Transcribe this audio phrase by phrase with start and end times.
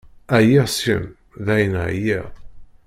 [0.37, 1.05] Ɛyiɣ seg-m,
[1.45, 2.25] dayen ɛyiɣ.